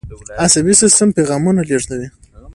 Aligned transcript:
عصبي 0.43 0.73
سیستم 0.81 1.09
پیغامونه 1.17 1.61
لیږدوي 1.69 2.07